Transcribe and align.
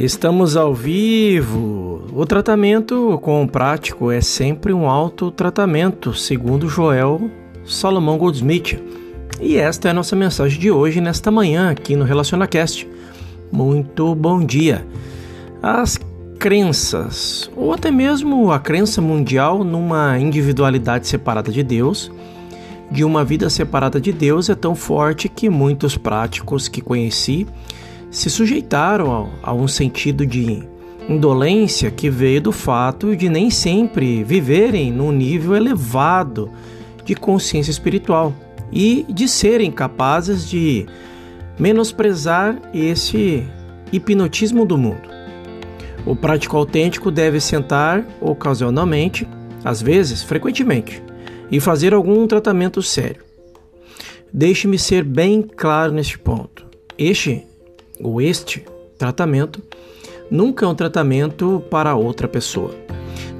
Estamos 0.00 0.56
ao 0.56 0.74
vivo. 0.74 2.06
O 2.14 2.24
tratamento 2.24 3.18
com 3.20 3.44
o 3.44 3.46
prático 3.46 4.10
é 4.10 4.22
sempre 4.22 4.72
um 4.72 4.88
autotratamento, 4.88 6.14
segundo 6.14 6.70
Joel 6.70 7.30
Salomão 7.66 8.16
Goldsmith. 8.16 8.82
E 9.38 9.58
esta 9.58 9.88
é 9.88 9.90
a 9.90 9.94
nossa 9.94 10.16
mensagem 10.16 10.58
de 10.58 10.70
hoje, 10.70 11.02
nesta 11.02 11.30
manhã, 11.30 11.70
aqui 11.70 11.96
no 11.96 12.06
RelacionaCast. 12.06 12.88
Muito 13.52 14.14
bom 14.14 14.42
dia. 14.42 14.86
As 15.62 15.98
crenças, 16.38 17.50
ou 17.54 17.74
até 17.74 17.90
mesmo 17.90 18.50
a 18.50 18.58
crença 18.58 19.02
mundial 19.02 19.62
numa 19.62 20.18
individualidade 20.18 21.08
separada 21.08 21.52
de 21.52 21.62
Deus, 21.62 22.10
de 22.90 23.04
uma 23.04 23.22
vida 23.22 23.50
separada 23.50 24.00
de 24.00 24.12
Deus, 24.14 24.48
é 24.48 24.54
tão 24.54 24.74
forte 24.74 25.28
que 25.28 25.50
muitos 25.50 25.98
práticos 25.98 26.68
que 26.68 26.80
conheci 26.80 27.46
se 28.10 28.28
sujeitaram 28.28 29.30
a, 29.42 29.54
um 29.54 29.68
sentido 29.68 30.26
de 30.26 30.62
indolência 31.08 31.90
que 31.90 32.10
veio 32.10 32.40
do 32.40 32.52
fato 32.52 33.16
de 33.16 33.28
nem 33.28 33.50
sempre 33.50 34.22
viverem 34.24 34.92
num 34.92 35.12
nível 35.12 35.56
elevado 35.56 36.50
de 37.04 37.14
consciência 37.14 37.70
espiritual 37.70 38.34
e 38.72 39.04
de 39.08 39.28
serem 39.28 39.70
capazes 39.70 40.48
de 40.48 40.86
menosprezar 41.58 42.60
esse 42.74 43.44
hipnotismo 43.92 44.64
do 44.64 44.78
mundo. 44.78 45.08
O 46.06 46.16
prático 46.16 46.56
autêntico 46.56 47.10
deve 47.10 47.40
sentar 47.40 48.06
ocasionalmente, 48.20 49.28
às 49.64 49.82
vezes, 49.82 50.22
frequentemente, 50.22 51.02
e 51.50 51.60
fazer 51.60 51.92
algum 51.92 52.26
tratamento 52.26 52.80
sério. 52.82 53.22
Deixe-me 54.32 54.78
ser 54.78 55.04
bem 55.04 55.42
claro 55.42 55.92
neste 55.92 56.18
ponto. 56.18 56.64
Este 56.96 57.44
ou 58.02 58.20
este 58.20 58.64
tratamento 58.98 59.62
nunca 60.30 60.64
é 60.64 60.68
um 60.68 60.74
tratamento 60.74 61.62
para 61.70 61.94
outra 61.94 62.28
pessoa. 62.28 62.74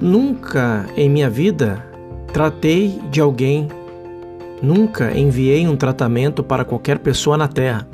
Nunca 0.00 0.86
em 0.96 1.08
minha 1.10 1.28
vida 1.28 1.84
tratei 2.32 3.00
de 3.10 3.20
alguém, 3.20 3.68
nunca 4.62 5.16
enviei 5.16 5.66
um 5.66 5.76
tratamento 5.76 6.42
para 6.42 6.64
qualquer 6.64 6.98
pessoa 6.98 7.36
na 7.36 7.48
Terra. 7.48 7.88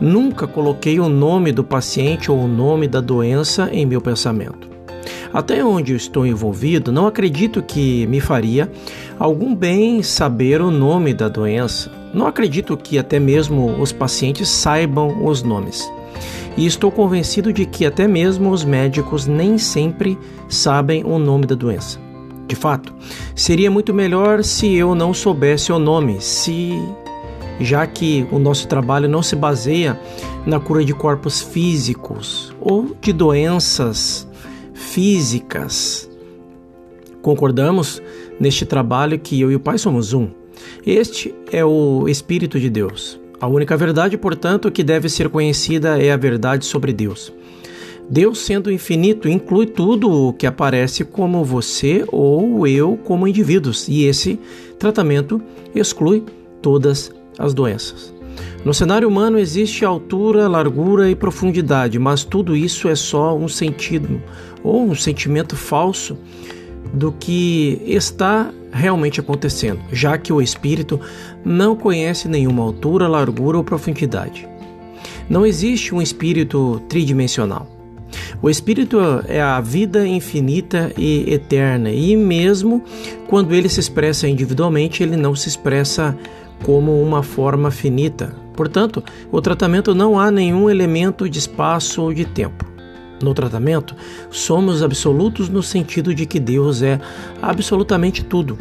Nunca 0.00 0.46
coloquei 0.46 0.98
o 0.98 1.08
nome 1.08 1.52
do 1.52 1.62
paciente 1.62 2.30
ou 2.30 2.38
o 2.38 2.48
nome 2.48 2.88
da 2.88 3.00
doença 3.00 3.68
em 3.70 3.84
meu 3.84 4.00
pensamento. 4.00 4.68
Até 5.32 5.64
onde 5.64 5.92
eu 5.92 5.96
estou 5.96 6.26
envolvido, 6.26 6.90
não 6.90 7.06
acredito 7.06 7.62
que 7.62 8.06
me 8.06 8.18
faria 8.18 8.70
algum 9.18 9.54
bem 9.54 10.02
saber 10.02 10.60
o 10.60 10.70
nome 10.70 11.14
da 11.14 11.28
doença. 11.28 11.99
Não 12.12 12.26
acredito 12.26 12.76
que 12.76 12.98
até 12.98 13.18
mesmo 13.18 13.80
os 13.80 13.92
pacientes 13.92 14.48
saibam 14.48 15.24
os 15.24 15.42
nomes. 15.42 15.90
E 16.56 16.66
estou 16.66 16.90
convencido 16.90 17.52
de 17.52 17.64
que 17.64 17.86
até 17.86 18.08
mesmo 18.08 18.50
os 18.50 18.64
médicos 18.64 19.26
nem 19.26 19.56
sempre 19.56 20.18
sabem 20.48 21.04
o 21.04 21.18
nome 21.18 21.46
da 21.46 21.54
doença. 21.54 22.00
De 22.48 22.56
fato, 22.56 22.92
seria 23.34 23.70
muito 23.70 23.94
melhor 23.94 24.42
se 24.42 24.74
eu 24.74 24.94
não 24.94 25.14
soubesse 25.14 25.70
o 25.72 25.78
nome, 25.78 26.20
se 26.20 26.72
já 27.60 27.86
que 27.86 28.26
o 28.32 28.38
nosso 28.38 28.66
trabalho 28.66 29.08
não 29.08 29.22
se 29.22 29.36
baseia 29.36 30.00
na 30.44 30.58
cura 30.58 30.84
de 30.84 30.92
corpos 30.92 31.40
físicos 31.40 32.52
ou 32.60 32.96
de 33.00 33.12
doenças 33.12 34.26
físicas. 34.74 36.10
Concordamos 37.22 38.02
neste 38.40 38.64
trabalho 38.64 39.18
que 39.18 39.40
eu 39.40 39.52
e 39.52 39.54
o 39.54 39.60
Pai 39.60 39.78
somos 39.78 40.12
um. 40.12 40.39
Este 40.86 41.34
é 41.52 41.64
o 41.64 42.08
Espírito 42.08 42.58
de 42.58 42.70
Deus. 42.70 43.20
A 43.40 43.46
única 43.46 43.76
verdade, 43.76 44.18
portanto, 44.18 44.70
que 44.70 44.84
deve 44.84 45.08
ser 45.08 45.28
conhecida 45.28 46.02
é 46.02 46.12
a 46.12 46.16
verdade 46.16 46.66
sobre 46.66 46.92
Deus. 46.92 47.32
Deus, 48.08 48.40
sendo 48.40 48.72
infinito, 48.72 49.28
inclui 49.28 49.66
tudo 49.66 50.10
o 50.10 50.32
que 50.32 50.46
aparece 50.46 51.04
como 51.04 51.44
você 51.44 52.04
ou 52.08 52.66
eu 52.66 52.98
como 53.04 53.26
indivíduos, 53.26 53.88
e 53.88 54.04
esse 54.04 54.38
tratamento 54.78 55.40
exclui 55.74 56.24
todas 56.60 57.12
as 57.38 57.54
doenças. 57.54 58.12
No 58.64 58.74
cenário 58.74 59.08
humano 59.08 59.38
existe 59.38 59.84
altura, 59.84 60.48
largura 60.48 61.08
e 61.08 61.14
profundidade, 61.14 61.98
mas 61.98 62.24
tudo 62.24 62.54
isso 62.54 62.88
é 62.88 62.94
só 62.94 63.34
um 63.36 63.48
sentido 63.48 64.20
ou 64.62 64.82
um 64.82 64.94
sentimento 64.94 65.56
falso 65.56 66.18
do 66.92 67.12
que 67.12 67.80
está 67.84 68.50
realmente 68.72 69.20
acontecendo, 69.20 69.80
já 69.92 70.16
que 70.18 70.32
o 70.32 70.40
espírito 70.40 71.00
não 71.44 71.76
conhece 71.76 72.28
nenhuma 72.28 72.62
altura, 72.62 73.08
largura 73.08 73.58
ou 73.58 73.64
profundidade. 73.64 74.48
Não 75.28 75.46
existe 75.46 75.94
um 75.94 76.02
espírito 76.02 76.80
tridimensional. 76.88 77.66
O 78.42 78.50
espírito 78.50 78.98
é 79.28 79.40
a 79.40 79.60
vida 79.60 80.06
infinita 80.06 80.92
e 80.96 81.32
eterna, 81.32 81.90
e 81.90 82.16
mesmo 82.16 82.82
quando 83.28 83.54
ele 83.54 83.68
se 83.68 83.80
expressa 83.80 84.26
individualmente, 84.26 85.02
ele 85.02 85.16
não 85.16 85.34
se 85.34 85.48
expressa 85.48 86.16
como 86.64 87.00
uma 87.00 87.22
forma 87.22 87.70
finita. 87.70 88.34
Portanto, 88.54 89.02
o 89.30 89.40
tratamento 89.40 89.94
não 89.94 90.18
há 90.18 90.30
nenhum 90.30 90.68
elemento 90.68 91.28
de 91.28 91.38
espaço 91.38 92.02
ou 92.02 92.12
de 92.12 92.24
tempo. 92.24 92.69
No 93.22 93.34
tratamento, 93.34 93.94
somos 94.30 94.82
absolutos 94.82 95.48
no 95.48 95.62
sentido 95.62 96.14
de 96.14 96.24
que 96.24 96.40
Deus 96.40 96.82
é 96.82 96.98
absolutamente 97.42 98.24
tudo, 98.24 98.58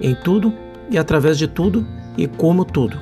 em 0.00 0.14
tudo 0.14 0.52
e 0.90 0.98
através 0.98 1.38
de 1.38 1.48
tudo 1.48 1.86
e 2.16 2.26
como 2.26 2.64
tudo. 2.64 2.98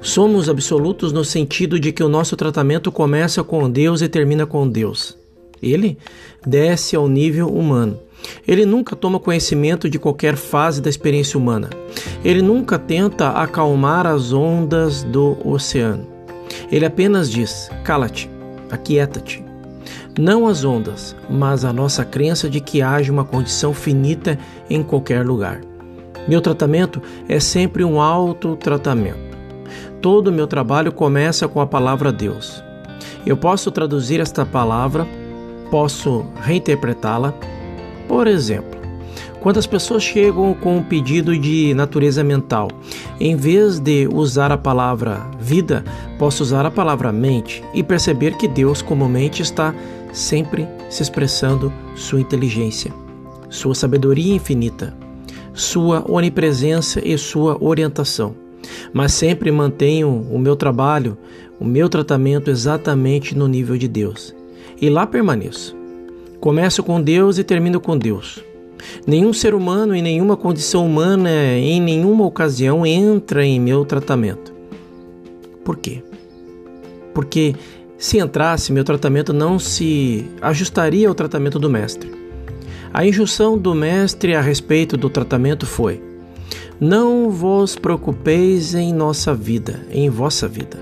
Somos 0.00 0.48
absolutos 0.48 1.12
no 1.12 1.24
sentido 1.24 1.80
de 1.80 1.90
que 1.90 2.02
o 2.02 2.08
nosso 2.08 2.36
tratamento 2.36 2.92
começa 2.92 3.42
com 3.42 3.68
Deus 3.68 4.02
e 4.02 4.08
termina 4.08 4.46
com 4.46 4.68
Deus. 4.68 5.18
Ele 5.60 5.98
desce 6.46 6.94
ao 6.94 7.08
nível 7.08 7.48
humano. 7.48 7.98
Ele 8.46 8.64
nunca 8.64 8.94
toma 8.94 9.18
conhecimento 9.18 9.90
de 9.90 9.98
qualquer 9.98 10.36
fase 10.36 10.80
da 10.80 10.88
experiência 10.88 11.38
humana. 11.38 11.70
Ele 12.24 12.40
nunca 12.40 12.78
tenta 12.78 13.30
acalmar 13.30 14.06
as 14.06 14.32
ondas 14.32 15.02
do 15.02 15.36
oceano. 15.44 16.06
Ele 16.70 16.86
apenas 16.86 17.30
diz: 17.30 17.68
cala-te, 17.84 18.30
aquieta-te, 18.70 19.44
não 20.18 20.48
as 20.48 20.64
ondas, 20.64 21.14
mas 21.28 21.64
a 21.64 21.72
nossa 21.72 22.04
crença 22.04 22.48
de 22.48 22.60
que 22.60 22.80
haja 22.80 23.12
uma 23.12 23.24
condição 23.24 23.74
finita 23.74 24.38
em 24.68 24.82
qualquer 24.82 25.24
lugar. 25.24 25.60
Meu 26.26 26.40
tratamento 26.40 27.02
é 27.28 27.38
sempre 27.38 27.84
um 27.84 28.00
autotratamento. 28.00 29.36
Todo 30.00 30.28
o 30.28 30.32
meu 30.32 30.46
trabalho 30.46 30.90
começa 30.90 31.46
com 31.46 31.60
a 31.60 31.66
palavra 31.66 32.10
Deus. 32.10 32.62
Eu 33.26 33.36
posso 33.36 33.70
traduzir 33.70 34.20
esta 34.20 34.46
palavra, 34.46 35.06
posso 35.70 36.24
reinterpretá-la. 36.40 37.34
Por 38.08 38.26
exemplo, 38.26 38.76
quando 39.40 39.58
as 39.58 39.66
pessoas 39.66 40.02
chegam 40.02 40.54
com 40.54 40.78
um 40.78 40.82
pedido 40.82 41.38
de 41.38 41.72
natureza 41.74 42.24
mental, 42.24 42.68
em 43.20 43.36
vez 43.36 43.78
de 43.78 44.08
usar 44.12 44.50
a 44.50 44.58
palavra 44.58 45.24
vida, 45.38 45.84
posso 46.18 46.42
usar 46.42 46.66
a 46.66 46.70
palavra 46.70 47.12
mente 47.12 47.62
e 47.72 47.82
perceber 47.82 48.36
que 48.36 48.48
Deus 48.48 48.82
comumente 48.82 49.42
está 49.42 49.74
sempre 50.16 50.66
se 50.88 51.02
expressando 51.02 51.70
sua 51.94 52.18
inteligência, 52.18 52.90
sua 53.50 53.74
sabedoria 53.74 54.34
infinita, 54.34 54.96
sua 55.52 56.02
onipresença 56.10 57.06
e 57.06 57.16
sua 57.18 57.62
orientação. 57.62 58.34
Mas 58.94 59.12
sempre 59.12 59.52
mantenho 59.52 60.26
o 60.30 60.38
meu 60.38 60.56
trabalho, 60.56 61.18
o 61.60 61.66
meu 61.66 61.88
tratamento 61.88 62.50
exatamente 62.50 63.36
no 63.36 63.46
nível 63.46 63.76
de 63.76 63.86
Deus. 63.86 64.34
E 64.80 64.88
lá 64.88 65.06
permaneço. 65.06 65.76
Começo 66.40 66.82
com 66.82 67.00
Deus 67.00 67.36
e 67.36 67.44
termino 67.44 67.78
com 67.78 67.96
Deus. 67.96 68.42
Nenhum 69.06 69.34
ser 69.34 69.54
humano 69.54 69.94
em 69.94 70.02
nenhuma 70.02 70.36
condição 70.36 70.86
humana, 70.86 71.30
em 71.58 71.80
nenhuma 71.80 72.24
ocasião, 72.24 72.86
entra 72.86 73.44
em 73.44 73.60
meu 73.60 73.84
tratamento. 73.84 74.54
Por 75.62 75.76
quê? 75.76 76.02
Porque 77.12 77.54
se 77.98 78.18
entrasse, 78.18 78.72
meu 78.72 78.84
tratamento 78.84 79.32
não 79.32 79.58
se 79.58 80.26
ajustaria 80.42 81.08
ao 81.08 81.14
tratamento 81.14 81.58
do 81.58 81.70
mestre. 81.70 82.10
A 82.92 83.04
injunção 83.04 83.56
do 83.56 83.74
mestre 83.74 84.34
a 84.34 84.40
respeito 84.40 84.96
do 84.96 85.08
tratamento 85.08 85.66
foi: 85.66 86.02
Não 86.78 87.30
vos 87.30 87.76
preocupeis 87.76 88.74
em 88.74 88.92
nossa 88.92 89.34
vida, 89.34 89.80
em 89.90 90.10
vossa 90.10 90.46
vida, 90.46 90.78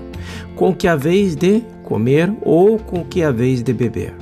com 0.55 0.73
que 0.73 0.87
haveis 0.87 1.35
de 1.35 1.61
comer 1.83 2.33
ou 2.41 2.77
com 2.77 3.03
que 3.03 3.23
haveis 3.23 3.63
de 3.63 3.73
beber. 3.73 4.13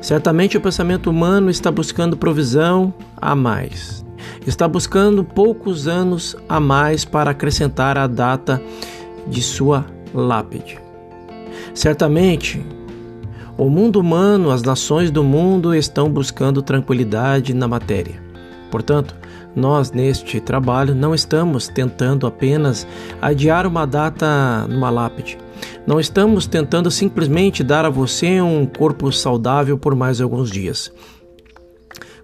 Certamente 0.00 0.56
o 0.56 0.60
pensamento 0.60 1.10
humano 1.10 1.50
está 1.50 1.70
buscando 1.70 2.16
provisão 2.16 2.92
a 3.16 3.34
mais. 3.34 4.04
Está 4.46 4.68
buscando 4.68 5.24
poucos 5.24 5.88
anos 5.88 6.36
a 6.48 6.60
mais 6.60 7.04
para 7.04 7.30
acrescentar 7.30 7.98
a 7.98 8.06
data 8.06 8.62
de 9.26 9.42
sua 9.42 9.84
lápide. 10.14 10.85
Certamente, 11.76 12.64
o 13.58 13.68
mundo 13.68 14.00
humano, 14.00 14.50
as 14.50 14.62
nações 14.62 15.10
do 15.10 15.22
mundo 15.22 15.74
estão 15.74 16.10
buscando 16.10 16.62
tranquilidade 16.62 17.52
na 17.52 17.68
matéria. 17.68 18.14
Portanto, 18.70 19.14
Nós, 19.54 19.90
neste 19.90 20.38
trabalho, 20.38 20.94
não 20.94 21.14
estamos 21.14 21.66
tentando 21.66 22.26
apenas 22.26 22.86
adiar 23.22 23.66
uma 23.66 23.86
data 23.86 24.66
numa 24.68 24.90
lápide. 24.90 25.38
Não 25.86 25.98
estamos 25.98 26.46
tentando 26.46 26.90
simplesmente 26.90 27.64
dar 27.64 27.86
a 27.86 27.90
você 27.90 28.38
um 28.38 28.66
corpo 28.66 29.10
saudável 29.10 29.78
por 29.78 29.94
mais 29.94 30.20
alguns 30.20 30.50
dias. 30.50 30.92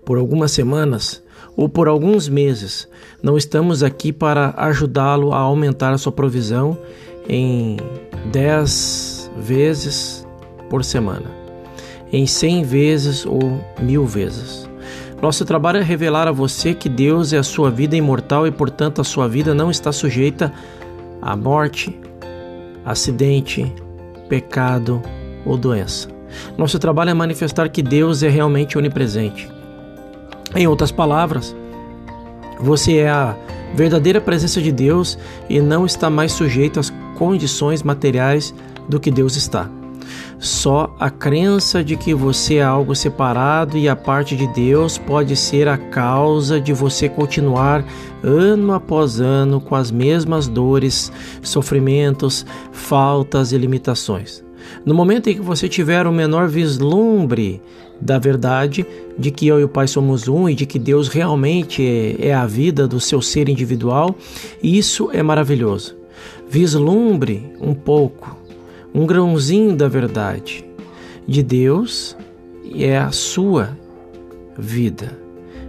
Por 0.04 0.18
algumas 0.18 0.52
semanas 0.52 1.22
ou 1.56 1.70
por 1.70 1.88
alguns 1.88 2.28
meses, 2.28 2.86
não 3.22 3.38
estamos 3.38 3.82
aqui 3.82 4.12
para 4.12 4.52
ajudá-lo 4.58 5.32
a 5.32 5.38
aumentar 5.38 5.94
a 5.94 5.98
sua 5.98 6.12
provisão 6.12 6.76
em 7.26 7.78
10 8.30 9.11
vezes 9.36 10.26
por 10.68 10.84
semana, 10.84 11.30
em 12.12 12.26
100 12.26 12.64
vezes 12.64 13.26
ou 13.26 13.60
mil 13.80 14.06
vezes. 14.06 14.68
Nosso 15.20 15.44
trabalho 15.44 15.78
é 15.78 15.82
revelar 15.82 16.26
a 16.26 16.32
você 16.32 16.74
que 16.74 16.88
Deus 16.88 17.32
é 17.32 17.38
a 17.38 17.42
sua 17.44 17.70
vida 17.70 17.96
imortal 17.96 18.46
e, 18.46 18.50
portanto, 18.50 19.00
a 19.00 19.04
sua 19.04 19.28
vida 19.28 19.54
não 19.54 19.70
está 19.70 19.92
sujeita 19.92 20.52
à 21.20 21.36
morte, 21.36 21.96
acidente, 22.84 23.72
pecado 24.28 25.00
ou 25.46 25.56
doença. 25.56 26.08
Nosso 26.58 26.78
trabalho 26.78 27.10
é 27.10 27.14
manifestar 27.14 27.68
que 27.68 27.82
Deus 27.82 28.22
é 28.22 28.28
realmente 28.28 28.76
onipresente. 28.76 29.48
Em 30.54 30.66
outras 30.66 30.90
palavras, 30.90 31.54
você 32.58 32.98
é 32.98 33.08
a 33.08 33.36
verdadeira 33.74 34.20
presença 34.20 34.60
de 34.60 34.72
Deus 34.72 35.18
e 35.48 35.60
não 35.60 35.86
está 35.86 36.10
mais 36.10 36.32
sujeito 36.32 36.80
às 36.80 36.90
condições 37.16 37.82
materiais 37.82 38.54
do 38.88 39.00
que 39.00 39.10
Deus 39.10 39.36
está. 39.36 39.70
Só 40.38 40.94
a 40.98 41.08
crença 41.08 41.84
de 41.84 41.96
que 41.96 42.12
você 42.12 42.56
é 42.56 42.62
algo 42.62 42.96
separado 42.96 43.78
e 43.78 43.88
a 43.88 43.94
parte 43.94 44.36
de 44.36 44.46
Deus 44.48 44.98
pode 44.98 45.36
ser 45.36 45.68
a 45.68 45.78
causa 45.78 46.60
de 46.60 46.72
você 46.72 47.08
continuar 47.08 47.84
ano 48.24 48.72
após 48.72 49.20
ano 49.20 49.60
com 49.60 49.76
as 49.76 49.92
mesmas 49.92 50.48
dores, 50.48 51.12
sofrimentos, 51.42 52.44
faltas 52.72 53.52
e 53.52 53.58
limitações. 53.58 54.42
No 54.84 54.94
momento 54.94 55.28
em 55.30 55.34
que 55.34 55.40
você 55.40 55.68
tiver 55.68 56.06
o 56.06 56.12
menor 56.12 56.48
vislumbre 56.48 57.62
da 58.00 58.18
verdade 58.18 58.84
de 59.16 59.30
que 59.30 59.46
eu 59.46 59.60
e 59.60 59.64
o 59.64 59.68
Pai 59.68 59.86
somos 59.86 60.26
um 60.26 60.48
e 60.48 60.54
de 60.54 60.66
que 60.66 60.78
Deus 60.78 61.06
realmente 61.06 61.86
é, 61.86 62.28
é 62.28 62.34
a 62.34 62.46
vida 62.46 62.88
do 62.88 62.98
seu 62.98 63.22
ser 63.22 63.48
individual, 63.48 64.16
isso 64.60 65.08
é 65.12 65.22
maravilhoso. 65.22 65.96
Vislumbre 66.48 67.52
um 67.60 67.74
pouco 67.74 68.41
um 68.94 69.06
grãozinho 69.06 69.74
da 69.74 69.88
verdade 69.88 70.64
de 71.26 71.42
Deus 71.42 72.16
é 72.74 72.96
a 72.98 73.10
sua 73.10 73.76
vida, 74.58 75.18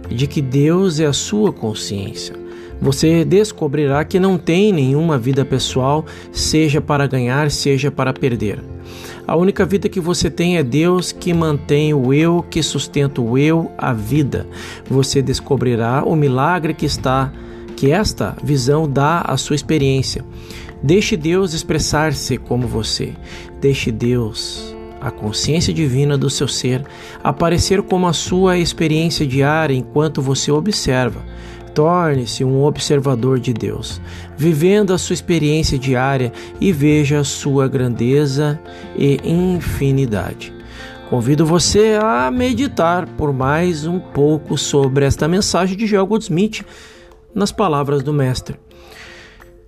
de 0.08 0.26
que 0.26 0.42
Deus 0.42 1.00
é 1.00 1.06
a 1.06 1.12
sua 1.12 1.52
consciência. 1.52 2.34
Você 2.80 3.24
descobrirá 3.24 4.04
que 4.04 4.18
não 4.18 4.36
tem 4.36 4.72
nenhuma 4.72 5.16
vida 5.16 5.44
pessoal, 5.44 6.04
seja 6.32 6.80
para 6.80 7.06
ganhar, 7.06 7.50
seja 7.50 7.90
para 7.90 8.12
perder. 8.12 8.62
A 9.26 9.36
única 9.36 9.64
vida 9.64 9.88
que 9.88 10.00
você 10.00 10.30
tem 10.30 10.58
é 10.58 10.62
Deus 10.62 11.10
que 11.10 11.32
mantém 11.32 11.94
o 11.94 12.12
eu, 12.12 12.44
que 12.50 12.62
sustenta 12.62 13.22
o 13.22 13.38
eu, 13.38 13.70
a 13.78 13.92
vida. 13.94 14.46
Você 14.86 15.22
descobrirá 15.22 16.04
o 16.04 16.14
milagre 16.14 16.74
que 16.74 16.84
está, 16.84 17.32
que 17.74 17.90
esta 17.90 18.36
visão 18.42 18.86
dá 18.86 19.22
à 19.22 19.36
sua 19.38 19.56
experiência. 19.56 20.22
Deixe 20.84 21.16
Deus 21.16 21.54
expressar-se 21.54 22.36
como 22.36 22.68
você. 22.68 23.14
Deixe 23.58 23.90
Deus, 23.90 24.76
a 25.00 25.10
consciência 25.10 25.72
divina 25.72 26.18
do 26.18 26.28
seu 26.28 26.46
ser, 26.46 26.84
aparecer 27.22 27.80
como 27.80 28.06
a 28.06 28.12
sua 28.12 28.58
experiência 28.58 29.26
diária 29.26 29.74
enquanto 29.74 30.20
você 30.20 30.52
observa. 30.52 31.24
Torne-se 31.74 32.44
um 32.44 32.62
observador 32.62 33.40
de 33.40 33.54
Deus, 33.54 33.98
vivendo 34.36 34.92
a 34.92 34.98
sua 34.98 35.14
experiência 35.14 35.78
diária 35.78 36.30
e 36.60 36.70
veja 36.70 37.18
a 37.18 37.24
sua 37.24 37.66
grandeza 37.66 38.60
e 38.94 39.18
infinidade. 39.24 40.52
Convido 41.08 41.46
você 41.46 41.98
a 41.98 42.30
meditar 42.30 43.06
por 43.16 43.32
mais 43.32 43.86
um 43.86 43.98
pouco 43.98 44.58
sobre 44.58 45.06
esta 45.06 45.26
mensagem 45.26 45.78
de 45.78 45.86
Joel 45.86 46.06
Goldsmith 46.06 46.62
nas 47.34 47.50
palavras 47.50 48.02
do 48.02 48.12
Mestre. 48.12 48.63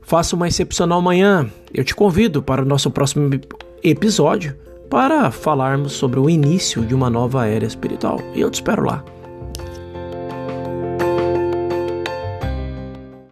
Faça 0.07 0.37
uma 0.37 0.47
excepcional 0.47 1.03
manhã. 1.03 1.51
Eu 1.75 1.83
te 1.83 1.93
convido 1.93 2.41
para 2.41 2.63
o 2.63 2.65
nosso 2.65 2.93
próximo 2.93 3.29
episódio 3.83 4.57
para 4.89 5.33
falarmos 5.33 5.95
sobre 5.95 6.21
o 6.21 6.31
início 6.31 6.85
de 6.85 6.95
uma 6.95 7.11
nova 7.11 7.49
era 7.49 7.65
espiritual. 7.65 8.21
E 8.33 8.41
eu 8.41 8.49
te 8.49 8.55
espero 8.55 8.85
lá. 8.85 9.05